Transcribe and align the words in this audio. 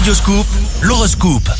Radioscoop, 0.00 0.46
l'horoscope. 0.80 1.50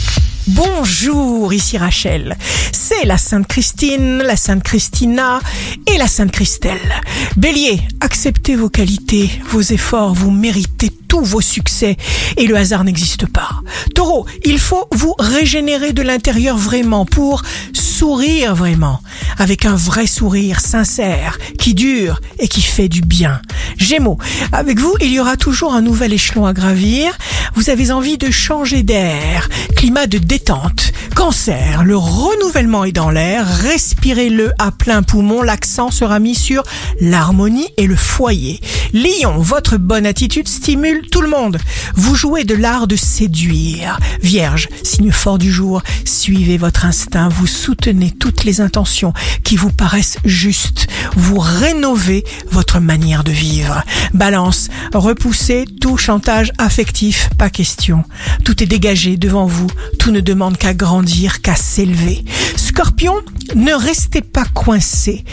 Bonjour, 0.47 1.53
ici 1.53 1.77
Rachel. 1.77 2.39
C'est 2.73 3.05
la 3.05 3.19
Sainte 3.19 3.47
Christine, 3.47 4.23
la 4.23 4.35
Sainte 4.35 4.63
Christina 4.63 5.41
et 5.87 5.99
la 5.99 6.07
Sainte 6.07 6.33
Christelle. 6.33 7.03
Bélier, 7.37 7.83
acceptez 8.01 8.57
vos 8.57 8.71
qualités, 8.71 9.31
vos 9.51 9.61
efforts, 9.61 10.15
vous 10.15 10.31
méritez 10.31 10.91
tous 11.07 11.23
vos 11.23 11.43
succès 11.43 11.99
et 12.39 12.47
le 12.47 12.57
hasard 12.57 12.83
n'existe 12.85 13.27
pas. 13.27 13.61
Taureau, 13.95 14.25
il 14.43 14.59
faut 14.59 14.89
vous 14.91 15.15
régénérer 15.19 15.93
de 15.93 16.01
l'intérieur 16.01 16.57
vraiment 16.57 17.05
pour 17.05 17.43
sourire 17.75 18.55
vraiment, 18.55 19.03
avec 19.41 19.65
un 19.65 19.75
vrai 19.75 20.07
sourire 20.07 20.61
sincère 20.61 21.39
qui 21.59 21.75
dure 21.75 22.21
et 22.39 22.47
qui 22.47 22.61
fait 22.61 22.89
du 22.89 23.01
bien. 23.01 23.41
Gémeaux, 23.79 24.19
avec 24.53 24.79
vous, 24.79 24.95
il 25.01 25.11
y 25.11 25.19
aura 25.19 25.37
toujours 25.37 25.75
un 25.75 25.81
nouvel 25.81 26.13
échelon 26.13 26.45
à 26.45 26.53
gravir. 26.53 27.17
Vous 27.55 27.71
avez 27.71 27.91
envie 27.91 28.19
de 28.19 28.31
changer 28.31 28.83
d'air, 28.83 29.49
climat 29.77 30.07
de 30.07 30.19
détente. 30.19 30.93
Cancer, 31.15 31.85
le 31.85 31.97
renouvellement 31.97 32.85
est 32.85 32.93
dans 32.93 33.11
l'air, 33.11 33.47
respirez-le 33.47 34.53
à 34.59 34.71
plein 34.71 35.03
poumon, 35.03 35.43
l'accent 35.43 35.91
sera 35.91 36.19
mis 36.19 36.35
sur 36.35 36.63
l'harmonie 37.01 37.69
et 37.77 37.87
le 37.87 37.97
foyer. 37.97 38.61
Lion, 38.93 39.39
votre 39.39 39.77
bonne 39.77 40.07
attitude 40.07 40.49
stimule 40.49 41.09
tout 41.11 41.21
le 41.21 41.29
monde. 41.29 41.59
Vous 41.95 42.15
jouez 42.15 42.45
de 42.45 42.55
l'art 42.55 42.87
de 42.87 42.97
séduire. 42.97 43.99
Vierge, 44.23 44.69
signe 44.83 45.13
fort 45.13 45.39
du 45.39 45.51
jour, 45.51 45.83
suivez 46.05 46.59
votre 46.59 46.85
instinct, 46.85 47.29
vous 47.29 47.47
soutenez 47.47 48.11
toutes 48.13 48.45
les 48.45 48.61
intentions 48.61 49.13
qui 49.45 49.57
vous 49.57 49.73
paraissent 49.73 50.19
justes, 50.25 50.87
vous 51.17 51.39
rénovez 51.39 52.25
votre 52.51 52.81
manière 52.81 53.25
de 53.25 53.33
vivre. 53.33 53.83
Balance, 54.15 54.69
repoussez 54.95 55.65
tout 55.81 55.97
chantage 55.97 56.53
affectif, 56.59 57.31
pas 57.39 57.51
question. 57.51 58.05
Tout 58.45 58.63
est 58.63 58.67
dégagé 58.67 59.17
devant 59.17 59.47
vous, 59.47 59.69
tout 59.99 60.11
ne 60.11 60.21
demande 60.21 60.57
qu'à 60.57 60.75
grandir, 60.75 61.41
qu'à 61.43 61.57
s'élever. 61.57 62.25
Scorpion, 62.57 63.15
ne 63.55 63.73
restez 63.73 64.21
pas 64.23 64.45
coincé 64.45 65.25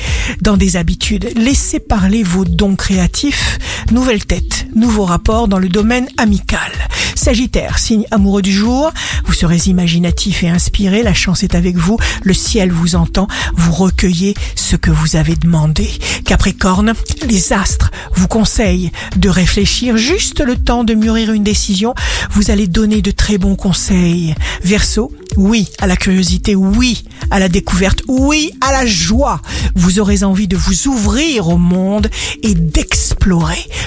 dans 0.42 0.58
des 0.58 0.76
habitudes. 0.76 1.32
Laissez 1.36 1.80
parler 1.80 2.24
vos 2.24 2.46
dons 2.46 2.76
créatifs. 2.76 3.60
Nouvelle 3.92 4.26
tête, 4.26 4.68
nouveau 4.76 5.06
rapport 5.06 5.48
dans 5.48 5.60
le 5.60 5.70
domaine 5.70 6.08
amical. 6.18 6.72
Sagittaire, 7.18 7.80
signe 7.80 8.06
amoureux 8.12 8.44
du 8.44 8.54
jour, 8.54 8.92
vous 9.26 9.34
serez 9.34 9.58
imaginatif 9.66 10.44
et 10.44 10.50
inspiré, 10.50 11.02
la 11.02 11.16
chance 11.16 11.42
est 11.42 11.56
avec 11.56 11.76
vous, 11.76 11.98
le 12.22 12.34
ciel 12.34 12.72
vous 12.72 12.96
entend, 12.96 13.28
vous 13.56 13.72
recueillez 13.72 14.36
ce 14.56 14.76
que 14.76 14.92
vous 14.92 15.16
avez 15.16 15.36
demandé. 15.36 15.90
Capricorne, 16.26 16.94
les 17.28 17.54
astres 17.54 17.92
vous 18.14 18.28
conseillent 18.28 18.92
de 19.16 19.30
réfléchir 19.30 19.98
juste 19.98 20.42
le 20.42 20.56
temps 20.56 20.84
de 20.84 20.94
mûrir 20.94 21.34
une 21.34 21.44
décision, 21.44 21.96
vous 22.32 22.52
allez 22.52 22.68
donner 22.68 23.02
de 23.02 23.12
très 23.12 23.40
bons 23.40 23.56
conseils. 23.56 24.36
Verseau, 24.64 25.12
oui 25.38 25.70
à 25.80 25.88
la 25.88 25.96
curiosité, 25.96 26.54
oui 26.54 27.04
à 27.32 27.40
la 27.40 27.50
découverte, 27.50 28.04
oui 28.08 28.52
à 28.62 28.72
la 28.72 28.86
joie. 28.86 29.42
Vous 29.76 30.00
aurez 30.00 30.24
envie 30.24 30.48
de 30.48 30.56
vous 30.56 30.88
ouvrir 30.88 31.50
au 31.50 31.58
monde 31.58 32.10
et 32.44 32.54
d'explorer. 32.54 33.07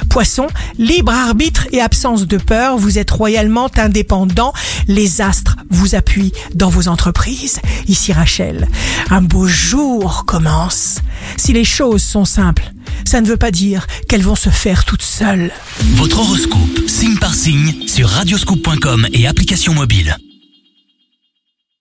Poisson, 0.09 0.49
libre 0.79 1.13
arbitre 1.13 1.67
et 1.73 1.81
absence 1.81 2.27
de 2.27 2.37
peur, 2.37 2.77
vous 2.77 2.99
êtes 2.99 3.11
royalement 3.11 3.71
indépendant. 3.77 4.53
Les 4.87 5.21
astres 5.21 5.57
vous 5.71 5.95
appuient 5.95 6.33
dans 6.55 6.69
vos 6.69 6.89
entreprises. 6.89 7.61
Ici 7.89 8.13
Rachel, 8.13 8.69
un 9.09 9.23
beau 9.23 9.47
jour 9.47 10.25
commence. 10.27 10.99
Si 11.37 11.53
les 11.53 11.65
choses 11.65 12.03
sont 12.03 12.25
simples, 12.25 12.71
ça 13.05 13.21
ne 13.21 13.27
veut 13.27 13.37
pas 13.37 13.51
dire 13.51 13.87
qu'elles 14.09 14.23
vont 14.23 14.35
se 14.35 14.51
faire 14.51 14.85
toutes 14.85 15.03
seules. 15.03 15.51
Votre 15.95 16.21
horoscope, 16.21 16.87
signe 16.87 17.17
par 17.17 17.35
signe, 17.35 17.87
sur 17.87 18.09
radioscoop.com 18.09 19.07
et 19.13 19.27
application 19.27 19.75
mobile. 19.75 20.17